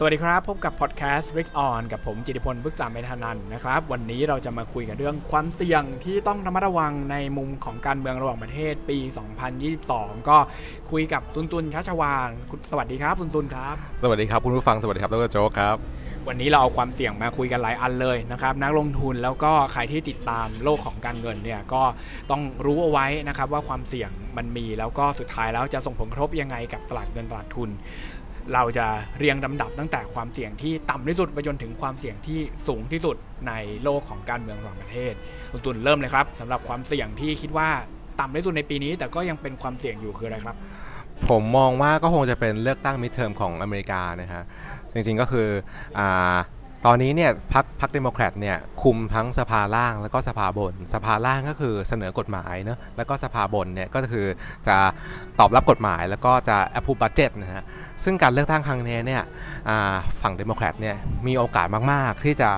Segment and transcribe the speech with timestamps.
[0.00, 8.98] สวัสดีครับ พบกับพอดแคสต์ Risk On กับผมจิติพลพึกษาเมธานันนะครับ วันนี้เราจะมาคุยกันเรื่องความเสี่ยงที่ต้องระมัดระวังในมุมของการเมืองระหว่างประเทศปี
[9.78, 10.36] 2022 ก็
[10.90, 12.30] คุยกับตุนตุนชัชวาน
[12.70, 15.76] สวัสดีครับตุนตุนครับ สวัสดีครับคุณผู้ฟังสวัสดีครับดรโจ๊กครับ
[16.28, 21.82] วันนี้เราเอาความเสี่ยงมาคุยกันหลายอันเลยนะครับ นักลงทุนแล้วก็ใครที่ติดตามโลกของการเงินเนี่ยก็
[22.30, 27.70] ต้องรู้เอาไว้นะครับว่าความเสี่ยงมันมีแล้วก็สุดท้ายแล้วจะส่งผลกระทบยังไงกับตลาดเงินตลาดทุน
[28.54, 28.86] เราจะ
[29.18, 32.38] เรียงลำดับตั้งแต่ความเสี่ยงที่ต่ำที่สุดไปจนถึงความเสี่ยงที่
[32.68, 33.16] สูงที่สุด
[33.48, 33.52] ใน
[33.82, 35.12] โลกของการเมืองระหว่างประเทศ
[35.50, 37.68] คุณตุนเริ่มเลยครับสำหรับความเสี่ยงที่คิดว่า
[38.20, 40.56] ต่ำที่สุดในปีนี้ แต่ก็ยังเป็นความเสี่ยงอยู่คืออะไรครับ
[41.28, 44.44] ผมมองว่าก็คงจะเป็นเลือกตั้งมิดเทอมของอเมริกานะฮะ
[44.92, 45.48] จริงๆก็คือ
[45.98, 46.36] อา
[46.86, 54.26] ตอนนี้เนี่ยพรรคพรรคเดโมแครตเนี่ยคุมทั้งสภาล่างแล้วก็สภาบน สภาล่างก็คือเสนอกฎหมายเนอะแล้วก็สภาบนเนี่ยก็คือ
[54.68, 54.76] จะ
[55.38, 57.64] ตอบรับกฎหมาย แล้วก็จะ approve budget นะฮะ
[58.04, 59.22] ซึ่งการเลือกตั้งครั้งนี้เนี่ย
[60.20, 62.50] ฝั่งเดโมแครตเนี่ยมีโอกาสมาก ๆ ที่จะ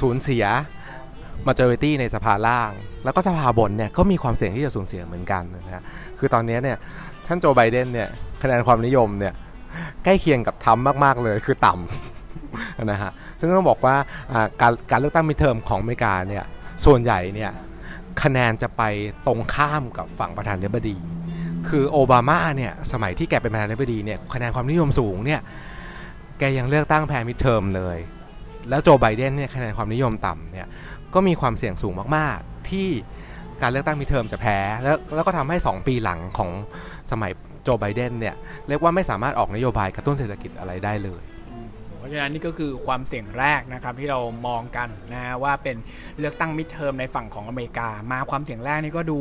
[0.00, 0.44] สูญเสีย
[1.48, 2.70] majority ในสภาล่าง
[3.04, 5.82] แล้วก็สภาบนเนี่ยก็มีความเสี่ยงที่จะสูญเสียเหมือนกันนะฮะ
[6.18, 6.76] คือตอนนี้เนี่ย
[7.26, 8.08] ท่านโจไบเดนเนี่ย
[8.42, 9.34] คะแนนความนิยมเนี่ย
[10.04, 12.17] ใกล้เคียงกับทรัมป์มาก ๆ เลยคือต่ำ
[12.84, 13.96] นะฮะซึ่งต้องบอกว่า
[14.60, 16.44] การการเลือกตั้ง midterm ของอเมริกาเนี่ย
[16.84, 17.50] ส่วนใหญ่เนี่ย
[18.22, 18.82] คะแนนจะไป
[19.26, 20.96] ตรงข้ามกับฝั่งประธานาธิบดี
[21.68, 25.40] คือโอบามาเนี่ยสมัยที่แกเป็นประธานาธิบดีเนี่ยคะแนนความนิยมสูงเนี่ย
[26.38, 27.98] แกยังเลือกตั้งแพ้มิดเทอมเลย
[28.68, 30.66] แล้วโจไบเดนเนี่ยคะแนนความนิยมต่ำเนี่ย
[31.14, 32.88] ก็มีความเสี่ยงสูงมาก ๆ ที่
[33.62, 36.50] การเลือกตั้งมิดเทอมจะแพ้ แล้วแล้วก็ทำให้ 2 ปีหลังของ
[37.12, 37.32] สมัย
[37.62, 38.34] โจไบเดนเนี่ย
[38.68, 41.22] เรียกว่าไม่สามารถออกนโยบายกระตุ้นเศรษฐกิจอะไรได้เลย
[41.98, 45.76] เพราะฉะนั้นนี่ก็คือความเสี่ยงแรกนะครับที่เรามองกันนะว่าเป็น
[46.18, 49.18] เลือกตั้งมิดเทอมในฝั่งของอเมริกา มาความเสี่ยงแรกนี่ก็ดู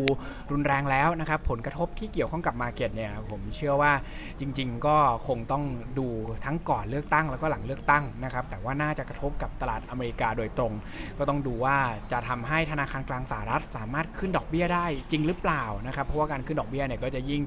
[0.51, 3.91] รุนแรงแล้วนะครับผลกระทบที่เกี่ยวข้องกับมาเก็ตเนี่ยผมเชื่อว่า
[4.39, 5.63] จริง ๆ ก็คงต้อง
[5.99, 6.07] ดู
[6.45, 10.73] ทั้งก่อนเลือกตั้งแล้วก็หลังเลือกตั้งนะครับแต่ว่าน่าจะกระทบกับตลาดอเมริกาโดยตรง
[11.17, 11.77] ก็ต้องดูว่า
[12.11, 17.41] จะทำให้ธนาคารกลางสหรัฐสามารถขึ้นดอกเบี้ยได้จริงหรือเปล่านะครับเพราะว่าการขึ้นดอกเบี้ยเนี่ยก็จะยิ่ง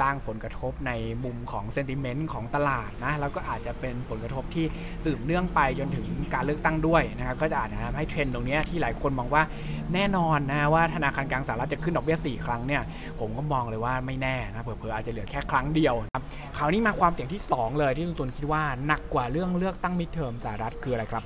[0.00, 0.92] สร้างผลกระทบใน
[1.24, 4.66] มุมของเซนติเมนต์ของตลาดนะแล้วก็อาจจะเป็นผลกระทบที่
[5.04, 9.42] สืบเนื่องไปจนถึงการเลือกตั้งด้วยนะครับก็จะอาจจะทำให้เทรนด์ตรงนี้ที่หลายคนมองว่า
[9.94, 12.82] แน่นอนนะว่าธนาคารกลางสหรัฐจะขึ้นดอกเบี้ย4ครั้งเนี่ย
[13.20, 16.22] ผมก็มองเลยว่าไม่แน่นะเผลอๆอาจจะเหลือแค่ครั้งเดียวครับ
[16.56, 21.22] คราวนี้มาความเสี่ยงที่ 2 เลยที่ตุนคิดว่าหนักกว่าเรื่องเลือกตั้งมิดเทอมสหรัฐคืออะไรครับ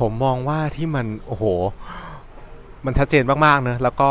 [0.00, 1.44] ผมมองว่าที่มันโอ้โห
[2.84, 4.10] มันชัดเจนมากๆเนอะแล้วก็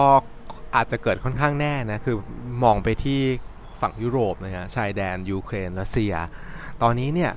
[0.76, 2.18] อาจจะเกิดค่อนข้างแน่นะคือ
[2.64, 3.20] มองไปที่
[3.82, 6.14] ฝั่งยุโรปนะฮะชายแดนยูเครนรัสเซีย
[6.84, 7.32] ตอนนี้เนี่ย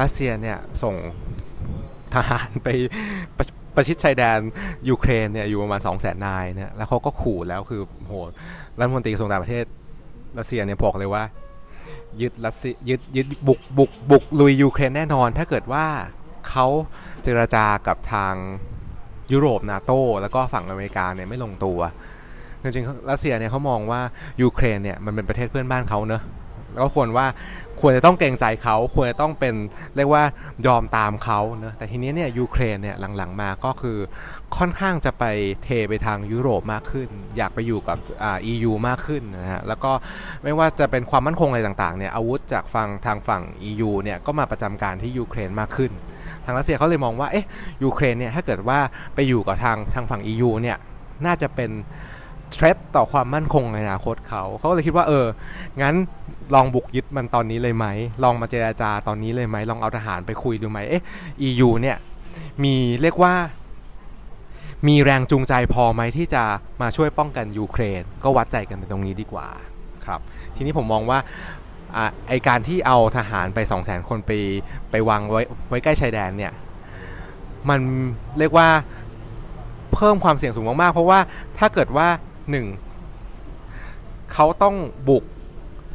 [0.00, 0.94] รัสเซียเนี่ยส่ง
[2.14, 2.68] ทหารไป
[3.36, 4.38] ประประชิดชายแดน
[4.88, 8.12] ยูเครนเนี่ยอยู่ประมาณ2 0 0 0 0 0นายเนี่ยแล้วเขาก็ขู่แล้วคือโห
[8.78, 9.64] รัฐมนตรีกระทรวงต่างประเทศ
[10.38, 11.22] รัสเซียเนี่ยบอกเลยว่า
[12.20, 15.86] ยึดรัสเซียยึดยึดบุกบุกบุกลุยยูเครนแน่นอน ถ้าเกิดว่า
[16.48, 16.66] เขา
[17.22, 18.34] เจรจากับทาง
[19.32, 19.92] ยุโรปนาโต
[20.22, 21.78] แล้วก็ฝั่งอเมริกาเนี่ยไม่ลงตัว
[22.62, 24.00] จริงๆรัสเซียเนี่ยเขามองว่า
[24.42, 26.22] ยูเครนเนี่ยมันเป็นประเทศเพื่อนบ้านเขาเนอะ
[26.78, 27.26] ก็ควรว่า
[27.80, 29.54] ควรจะต้องเกรงใจเขาควรจะต้องเป็น
[29.96, 30.24] เรียกว่า
[30.66, 33.98] ยอมตามเขาเนะแต่ทีนี้เนี่ยยูเครนเนี่ยหลังๆมาก็คือ
[34.56, 35.24] ค่อนข้างจะไป
[35.64, 39.92] เทไปทางยุโรปมากขึ้น อยากไปอยู่กับอ่า EU มากขึ้นนะฮะแล้วก็
[40.44, 45.92] ไม่ว่าจะเป็นความมั่นคงอะไรต่างๆเนี่ยอาวุธจากฝั่งทางฝั่ง EU เนี่ยก็มาประจำการที่ยูเครนมากขึ้น
[46.44, 47.46] ทางรัสเซียเขาเลยมองว่าเอ๊ะ
[47.84, 48.78] ยูเครนเนี่ยถ้าเกิดว่า
[49.14, 50.76] ไปอยู่กับทางทางฝั่ง EU เนี่ย
[51.26, 51.70] น่าจะเป็น
[52.52, 55.26] เทรดต่อความมั่นคงในอนาคตเขา เขาก็เลยคิดว่าเออ
[55.82, 55.94] งั้น
[56.54, 57.86] ลองบุกยึดมันตอนนี้เลยไหม
[58.24, 61.04] ลองมาเจราจาตอนนี้เลยไหม ลองเอาทหารไปคุยดูไหม เอ๊ะ
[61.48, 61.96] EU เนี่ย
[62.62, 63.34] มีเรียกว่า
[64.88, 66.42] มีแรงจูงใจพอไหมที่จะ
[66.82, 69.46] มาช่วยป้องกันยูเครน ก็วัดใจกันในตรงนี้ดีกว่า
[70.04, 70.20] ครับ
[70.56, 71.18] ทีนี้ผมมองว่า
[71.96, 74.32] อไอการที่เอาทหารไป 2 0 0 0 0 0 คนไป
[74.90, 76.52] ไปวางไว้ไว้ใกล้ชายแดนเนี่ย
[77.68, 77.80] มัน
[78.38, 78.68] เรียกว่า
[79.94, 81.18] เพิ่มความเสี่ยงสูงมากๆ เพราะว่า
[81.58, 82.08] ถ้าเกิดว่า
[82.50, 82.66] หนึ่ง
[84.32, 84.76] เขาต้อง
[85.08, 85.24] บุก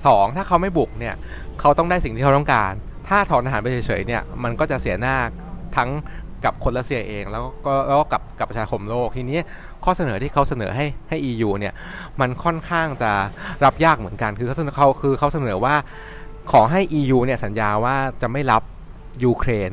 [0.07, 1.15] สองถ้าเขาไม่บุกเนี่ย
[1.59, 2.74] เขาต้องได้สิ่งที่เขาต้องการ
[3.07, 5.15] ถ้าถอนทหารไปเฉยๆเนี่ยมันก็จะเสียหน้า
[5.77, 5.89] ทั้ง
[6.45, 9.39] กับคนรัสเซียเองแล้วก็แล้วก็กับกับประชาคมโลกทีนี้
[9.83, 11.74] ข้อเสนอที่เขาเสนอให้ให้ EU เนี่ย
[12.19, 13.12] มันค่อนข้างจะ
[13.65, 15.75] รับยากเหมือนกันคือเขาเสนอเขาคือเขาเสนอว่า
[16.51, 18.63] ขอให้ EU เนี่ยสัญญาว่าจะไม่รับ
[19.24, 19.72] ยูเครน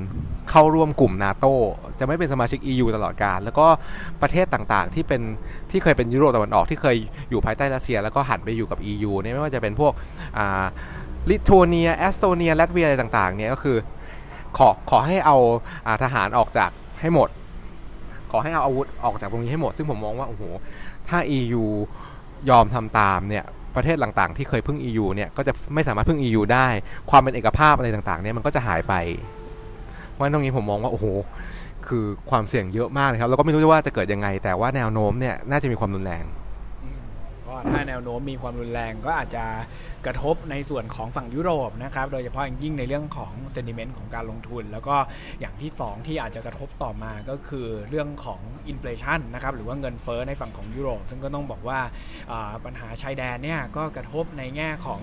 [0.51, 1.47] เข้าร่วมกลุ่มนาโต
[1.99, 3.67] จะไม่เป็นสมาชิก EU ตลอดกาลแล้วก็
[4.23, 5.23] ประเทศต่างๆ ที่เป็น
[5.71, 6.97] ที่เคยเป็นยุโรปตะวันออกที่เคย
[7.31, 9.93] อยู่ภายใต้รัสเซีย แล้วก็หันไปอยู่กับ EU เนี่ยไม่ว่าจะเป็นพวก
[11.31, 13.77] ลิทัวเนียแอสโตเนียลัตเวียอะไรต่างๆเนี่ยก็คือ
[14.57, 15.37] ขอขอให้เอา
[15.87, 17.29] อาทหารออกจากให้หมด
[18.31, 20.43] ขอให้เอาอาวุธออกจากตรงนี้ให้หมด ซึ่งผมมองว่าโอ้โห
[21.09, 21.65] ถ้า EU
[22.51, 23.45] ยอมทำตามเนี่ย
[23.77, 26.67] ประเทศต่างๆ ที่เคยพึ่ง EU เนี่ยก็จะไม่สามารถพึ่ง EU ได้
[27.11, 28.95] ความเป็นเอกภาพอะไรต่างๆเนี่ยมันก็จะหายไป
[30.13, 31.07] เพราะฉะนั้นตรงนี้ผมมองว่าโอ้โห
[31.87, 36.25] คือความเสี่ยงเยอะมากเลยครับแล้วก็ไม่รู้ว่าจะเกิดยังไง แต่ว่าแนวโน้มเนี่ยน่าจะมีความรุนแรง
[37.71, 39.45] ถ้าแนวโน้มมีความรุนแรงก็อาจจะ
[40.07, 44.97] กระทบในส่วนของฝั่งยุโรปนะครับ โดยเฉพาะอย่างยิ่งในเรื่องของเซนิเมนต์ของการลงทุน แล้วก็
[45.41, 51.81] อย่างที่ 2 ที่อาจจะกระทบต่อมาก็คือเรื่องของอินฟลชันนะครับหรือว่าเงินเฟ้อในฝั่งของยุโรป ซึ่งก็ต้องบอกว่า
[52.31, 55.01] อ่าปัญหาชายแดนเนี่ยก็กระทบในแง่ของ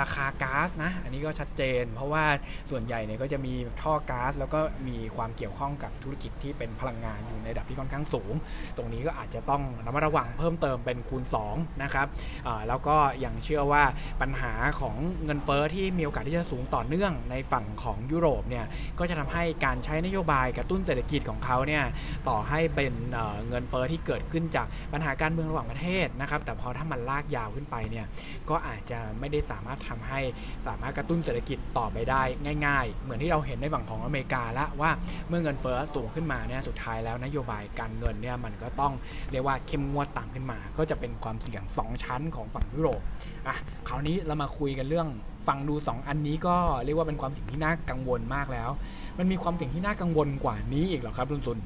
[0.00, 2.24] ราคาก๊าซนะอันนี้ก็ชัดเจน เพราะว่า
[2.70, 8.32] ส่วนใหญ่เนี่ยก็จะมีท่อก๊าซแล้วก็มีความเกี่ยวข้องกับธุรกิจที่เป็นพลังงานอยู่ในระดับที่ค่อนข้างสูง
[8.76, 11.22] ตรงนี้ก็อาจจะต้องระมัดระวังเพิ่มเติมเป็นคูณ
[11.52, 12.01] 2นะครับ
[12.46, 13.84] อ่าแล้วก็ยังเชื่อว่า
[14.20, 18.66] ปัญหาของเงินเฟ้อที่มีโอกาสที่จะสูงต่อเนื่องในฝั่งของยุโรปเนี่ย
[18.98, 21.84] ก็จะทำให้การใช้นโยบายกระตุ้นเศรษฐกิจของเขาเนี่ย
[22.28, 28.06] ต่อให้เป็นเเงินเฟ้อที่เกิดขึ้นจากปัญหาการเมืองระหว่างประเทศนะครับแต่พอถ้ามันลากยาวขึ้นไปเนี่ย
[28.50, 30.20] ก็อาจจะไม่ได้สามารถทำให้
[30.66, 32.22] สามารถกระตุ้นเศรษฐกิจต่อไปได้
[32.66, 34.90] ง่าย ๆ เหมือนที่เราเห็นในฝั่งของอเมริกาละว่า
[35.28, 38.92] เมื่อเงินเฟ้อสูงขึ้นมาเนี่ยสุดท้ายแล้วนโยบายการเงินเนี่ยมันก็ต้อง
[39.30, 43.00] เรียกว่าเข้มงวดตามขึ้นมา ก็จะเป็นความเสี่ยง2ชั้นของฝั่งยุโรป
[43.46, 43.56] อะ
[43.88, 45.08] คราวนี้เรามาคุยกันเรื่อง
[45.46, 48.70] ฟังดู 2 อันนี้ก็เรียกว่าเป็นความสิ่งที่น่ากังวลมากแล้ว
[49.18, 51.58] มันมีความสิ่งที่น่ากังวลกว่านี้อีกเหรอครับลุนซุน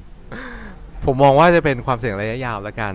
[1.05, 2.93] ผมมองว่าจะเป็นความเสี่ยงระยะยาวแล้วกัน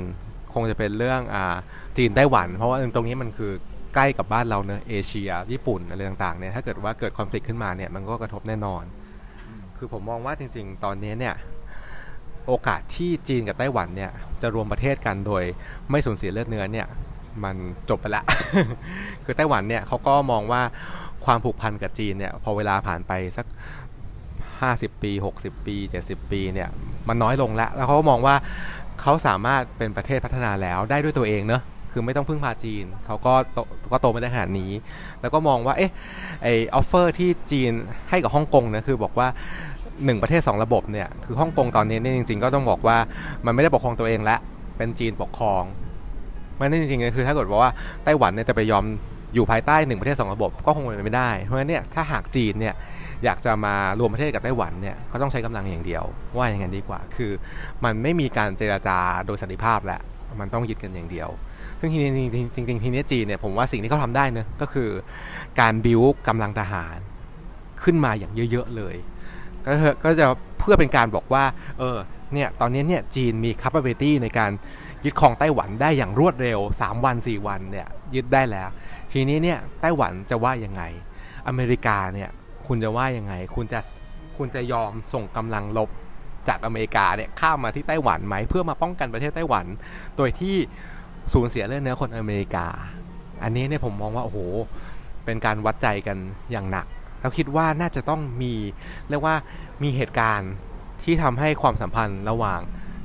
[0.55, 1.56] คงจะเป็นเรื่องอ่า
[1.96, 3.52] จีนไต้หวัน เพราะว่าตรงนี้มันคือ
[3.94, 8.84] ใกล้กับบ้านเราเนอะเอเชีย ญี่ปุ่นอะไรต่างๆเนี่ยถ้าเกิดว่าเกิดคอนฟ lict ขึ้นมาเนี่ยมันก็กระทบแน่นอน
[9.76, 11.34] คือผมมองว่าจริง ๆ ตอนนี้เนี่ย
[12.46, 14.11] โอกาสที่จีนกับไต้หวันเนี่ย
[14.43, 15.44] จะรวมประเทศกันโดย
[15.90, 16.87] ไม่สูญเสียเลือดเนื้อเนี่ย
[17.44, 17.56] มัน
[17.88, 18.23] จบไปละ
[19.25, 20.62] คือไต้หวันเนี่ยเขาก็มองว่า
[21.25, 23.46] ความผูกพันกับจีนเนี่ยพอเวลาผ่านไปสัก
[24.31, 26.69] 50 ปี 60 ปี 70 ปีเนี่ย
[27.08, 28.34] มันน้อยลงแล้ว แล้วเขาก็มองว่า
[29.00, 31.62] เขาสามารถเป็นประเทศพัฒนาแล้วได้ด้วยตัวเองเนอะ
[31.93, 33.58] คือไม่ต้องพึ่งพาจีน เขาก็โต
[33.93, 34.70] ก็โตไม่ได้ขนาดนี้
[35.20, 35.93] แล้วก็มองว่า เอ๊ะ
[36.43, 37.73] ไอ offer ที่จีน
[38.11, 39.29] ให้กับฮ่องกงเนี่ยคือบอกว่า
[39.76, 42.96] 1 ประเทศ 2 ระบบเนี่ย คือฮ่องกงตอนนี้เนี่ยจริง ๆ ก็ต้องบอกว่า
[43.44, 44.40] มันไม่ได้ปกครองตัวเองแล้ว
[44.76, 45.62] เป็นจีนปกครอง
[46.62, 47.72] ไม่ได้จริงๆก็คือถ้าเกิดว่า
[48.04, 48.84] ไต้หวันเนี่ยจะไปยอม
[49.34, 52.74] อยู่ภายใต้หนึ่งประเทศสองระบบก็คงเป็นไปไม่ได้ เพราะฉะนั้นเนี่ยถ้าหากจีนเนี่ย
[53.24, 56.04] อยากจะมารวมประเทศกับไต้หวันเนี่ยเขาต้องใช้กำลังอย่างเดียว
[56.36, 57.32] ว่าอย่างนั้นดีกว่า คือ
[57.84, 60.00] มันไม่มีการเจราจาโดยสันติภาพแหละ
[60.40, 61.28] มันต้องยึดกันอย่างเดียว
[61.80, 64.88] ซึ่งทีนี้จริงๆจริงทีนี้จีนเนี่ยผมว่าสิ่งที่เขาทำได้เนะก็คือ
[65.60, 66.98] การบิวกำลังทหาร
[67.82, 68.96] ขึ้นมาอย่างเยอะๆเลย
[69.64, 69.72] ก็
[70.04, 70.26] ก็จะ
[70.58, 71.44] เพื่อเป็นการบอกว่า
[71.78, 71.98] เออ
[72.34, 74.50] เนี่ยตอนนี้เนี่ยจีนมี capability ในการ
[75.04, 78.69] ยึดครองไต้หวันได้อย่างรวดเร็ว 3 วัน 4 วันเนี่ยยึดได้แล้ว
[79.12, 80.82] ทีนี้เนี่ยไต้หวันจะว่ายังไง
[81.49, 82.31] อเมริกาเนี่ย
[82.66, 83.81] คุณจะว่ายังไง คุณจะ
[84.37, 85.90] คุณจะยอมส่งกำลังลบ
[86.49, 89.66] จากอเมริกาเนี่ยข้ามมาที่ไต้หวันไหมเพื่อมาป้องกันประเทศไต้หวัน
[90.16, 90.56] โดยที่
[91.32, 92.66] สูญเสียเลือดเนื้อคนอเมริกา
[93.43, 94.38] อันนี้เนี่ยผมมองว่าโอ้โห
[95.25, 96.16] เป็นการวัดใจกัน
[96.52, 96.87] อย่างหนัก
[97.20, 98.52] แล้วคิดว่าน่าจะต้องมี
[99.08, 99.34] เรียกว่า
[99.82, 100.52] มีเหตุการณ์
[101.02, 102.60] ที่ทำให้ความสัมพันธ์ระหว่าง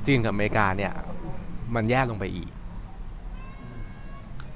[0.06, 0.92] จีนกับอเมริกาเนี่ย
[1.74, 2.50] มันแย่ลงไปอีก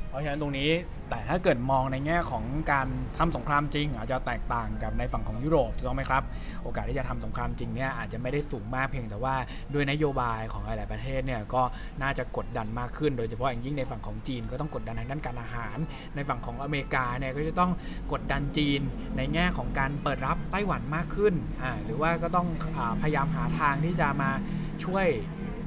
[0.08, 0.70] เพราะฉะนั้นตรงนี้
[1.10, 2.88] แต่ถ้าเกิดมองในแง่ของการ
[3.18, 6.22] ทำสงครามจริง อาจจะแตกต่างกับในฝั่งของยุโรปถูกต้องไหมครับ
[6.62, 9.34] โอกาสที่จะทำสงครามจริงเนี่ยอาจจะไม่ได้สูงมากเพียงแต่ว่า
[9.72, 11.62] ด้วยนโยบายของหลายๆประเทศเนี่ยก็
[12.02, 15.76] น่าจะกดดันมากขึ้น โดยเฉพาะอย่างยิ่งในฝั่งของจีนก็ต้องกดดันทางด้านการอาหาร
[16.14, 17.72] ในฝั่งของอเมริกาเนี่ยก็จะต้อง
[18.12, 18.80] กดดันจีน
[19.16, 24.30] ในแง่ของการเปิดรับไต้หวันมากขึ้นอ่าหรือว่าก็ต้องอพยายามหาทางที่จะมา
[24.84, 25.06] ช่วย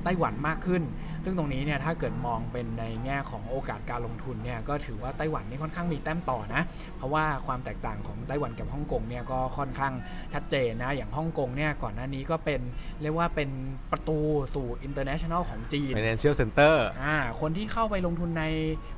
[0.04, 0.84] ไต้หวันมากขึ้น
[1.26, 6.62] ซึ่งตรงนี้เนี่ยถ้าเกิดมองเป็นในแง่ของโอกาสการลงทุนเนี่ยก็ถือว่าไต้หวันนี่ค่อนข้างมีแต้มต่อนะ
[6.98, 9.94] เพราะว่าความแตกต่างของไต้หวันกับฮ่องกงเนี่ยก็ค่อนข้าง
[10.34, 12.62] ชัดเจนนะ อย่างฮ่องกงเนี่ยก่อนหน้านี้ก็เป็น
[13.02, 13.50] เรียกว่าเป็น
[13.92, 14.18] ประตู
[14.56, 18.46] สู่ international ของจีน Financial Center อ่าคนที่เข้าไปลงทุนใน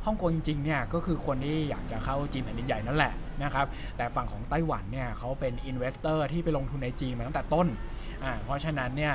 [0.05, 3.13] ฮ่องกงจริงๆเนี่ยก็คือคนที่อยากจะเข้าจีนแผ่นดินใหญ่นั่นแหละ
[3.43, 3.65] นะครับ
[3.97, 7.67] แต่ฝั่งของไต้หวันเนี่ยเขาเป็น investor ที่ไปลงทุนในจีนมาตั้งแต่ต้น
[8.23, 9.13] อ่าเพราะฉะนั้นเนี่ย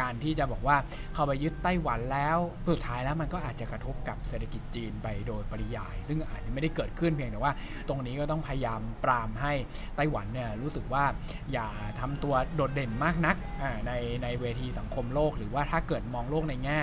[0.00, 0.76] การที่จะบอกว่า
[1.14, 2.38] เข้าไปยึดไต้หวันแล้ว
[2.70, 7.52] สุดท้ายแล้วมันก็อาจจะกระทบกับเศรษฐกิจจีนไปโดยปริยาย ซึ่งอาจจะไม่ได้เกิดขึ้นเพียงแต่ว่า
[7.88, 9.52] ตรงนี้ก็ต้องพยายามปรามให้
[9.96, 11.04] ไต้หวันเนี่ยรู้สึกว่า
[11.52, 11.68] อย่า
[12.00, 13.36] ทำตัวโดดเด่นมากนัก
[13.86, 13.92] ใน
[14.22, 16.78] ในเวทีสังคมโลก หรือว่าถ้าเกิดมองโลกในแง่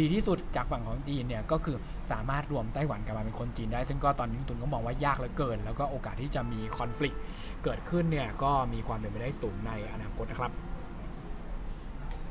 [0.00, 1.76] ดีที่สุดจากฝั่งของจีนเนี่ยก็คือ
[2.12, 7.16] สามารถรวมไต้หวันกลับมาเป็นคนจีนได้ ซึ่งก็ตอนนี้ตุนก็มองว่ายากเหลือเกิน แล้วก็โอกาสที่จะมีคอน FLICT
[7.64, 10.69] เกิดขึ้นเนี่ยก็มีความเป็นไปได้สูงในอนาคตนะครับ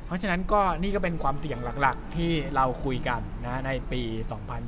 [0.10, 4.02] เพราะฉะนั้นก็นี่ก็เป็นความเสี่ยงหลักๆ ที่เราคุยกันนะในปี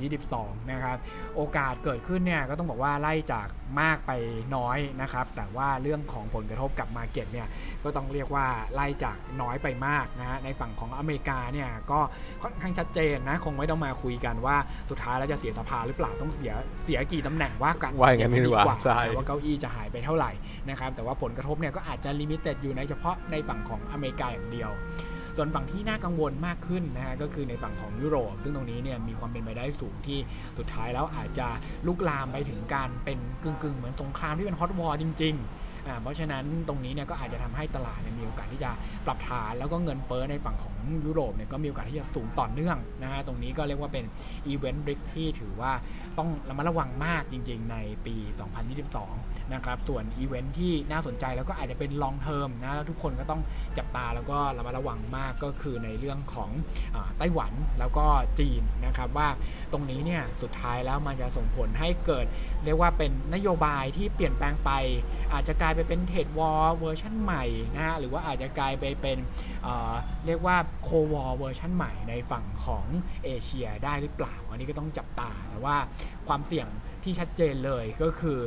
[0.04, 0.98] 2022 นะครับ
[1.36, 3.48] โอกาสเกิดขึ้นเนี่ยก็ต้องบอกว่าไล่จาก
[3.82, 4.12] มากไป
[4.56, 7.48] น้อยนะครับ แต่ว่าเรื่องของผลกระทบกับ market เนี่ย
[7.84, 12.00] ก็ต้องเรียกว่าไล่จากน้อยไปมากนะฮะในฝั่งของอเมริกาเนี่ยก็
[12.44, 14.56] ค่อนข้างชัดเจนนะคงไม่ต้องมาคุยกันว่า
[14.90, 20.32] สุดท้ายแล้วจะเสียสภาหรือเปล่าต้องเสียเสียกี่ตำแหน่งว่ากันว่าอย่างนั้นดีกว่าใช่ว่าเก้าอี้จะหายไปเท่าไหร่
[20.70, 24.72] นะครับแต่ว่าผลกระทบเนี่ยก็อาจจะ limited อยู่ในเฉพาะในฝั่งของอเมริกาอย่างเดียว
[25.38, 30.20] ส่วนฝั่งที่น่ากังวลมากขึ้นนะฮะก็คือในฝั่งของยุโรป ซึ่งตรงนี้เนี่ยมีความเป็นไปได้สูงที่
[30.58, 31.48] สุดท้ายแล้วอาจจะ
[31.88, 35.46] ลุกลามไปถึงการเป็นกึ่งๆ เหมือนสงครามที่เป็น hot war จริง ๆ
[36.02, 38.72] เพราะฉะนั้นตรงนี้เนี่ยก็อาจจะทำให้ตลาดมีโอกาสที่จะ
[39.06, 44.06] ปรับฐาน แล้วก็เงินเฟ้อในฝั่งของยุโรปเนี่ยก็มีโอกาสที่จะสูงต่อเนื่องนะฮะตรงนี้ก็เรียกว่าเป็น
[44.48, 45.72] event risk ที่ถือว่า
[46.18, 48.16] ต้องระมัดระวังมากจริง ๆ ในปี
[48.84, 53.42] 2022 นะครับ ส่วนอีเวนต์ที่น่าสนใจแล้วก็อาจจะเป็น long term นะแล้วทุกคนก็ต้อง
[53.78, 56.50] จับตาแล้วก็ระมัดระวังมากก็คือในเรื่องของ
[56.96, 58.06] อไต้หวันแล้วก็
[58.40, 59.28] จีนนะครับว่า
[59.72, 62.26] ตรงนี้เนี่ยสุดท้ายแล้วมันจะส่งผลให้เกิด
[62.66, 64.72] เรียกว่าเป็นนโยบายที่เปลี่ยนแปลงไป
[65.34, 67.44] อาจจะกลายไปเป็น trade war เวอร์ชันใหม่
[67.76, 69.18] นะฮะหรือว่าอาจจะกลายไปเป็น
[69.64, 72.86] เเรียกว่า cold war เวอร์ชันใหม่ในฝั่งของ
[73.24, 75.76] เอเชียได้หรือเปล่า อันนี้ก็ต้องจับตาแต่ว่า
[76.28, 76.68] ความเสี่ยง
[77.04, 78.40] ที่ชัดเจนเลยก็คือ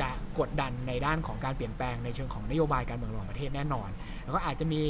[0.00, 3.90] จะกดดันในด้านของการเปลี่ยนแปลงในเชิงของนโยบายการเมืองระหว่างประเทศแน่นอน
[4.24, 4.82] แล้วก็อาจจะมี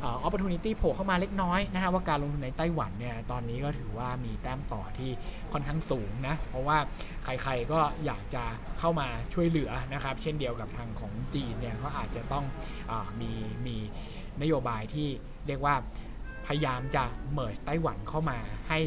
[0.00, 5.10] เอ่อ opportunity โผล่เข้ามาเล็กน้อยนะฮะว่าการลงทุนในไต้หวันเนี่ยตอนนี้ก็ถือว่ามีแต้มต่อที่
[5.52, 6.78] ค่อนข้างสูงนะ เพราะว่า
[7.24, 8.44] ใครๆก็อยากจะ
[8.78, 12.44] เข้ามาช่วยเหลือนะครับ เช่นเดียวกับทางของจีนเนี่ยก็อาจจะต้อง
[12.90, 13.32] อมี
[13.66, 13.76] มี
[14.42, 15.08] นโยบายที่
[15.46, 15.74] เรียกว่า
[16.46, 18.80] พยายามจะเมิร์ไต้หวันเข้ามาให้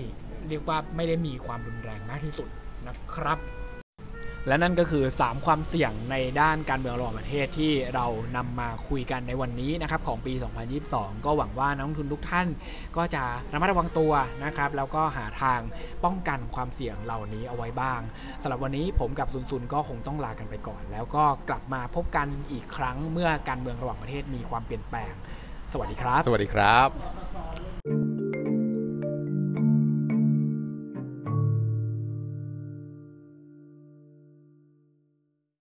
[0.49, 2.49] เรียกว่าไม่ได้มีความรุนแรงมากที่สุด
[2.87, 3.39] นะครับ
[4.47, 8.05] และนั่นก็คือ 3 ความเสี่ยงในด้านการเมืองระหว่างประเทศที่เรา
[8.37, 10.33] นำมาคุยกันในวันนี้นะครับของปี
[10.79, 12.47] 2022 ก็หวังว่านักลงทุนทุกท่าน
[12.97, 14.11] ก็จะระมัดระวังตัว
[14.43, 15.59] นะครับแล้วก็หาทาง
[16.03, 18.01] ป้องกันความเสี่ยงเหล่านี้เอาไว้บ้าง
[18.41, 25.13] สำหรับวันนี้ผมกับซุนซุนก็คงต้องลากันไปก่อน แล้วก็กลับมาพบกันอีกครั้งเมื่อการเมืองระหว่างประเทศมีความเปลี่ยนแปลง
[25.71, 27.68] สวัสดีครับ สวัสดีครับ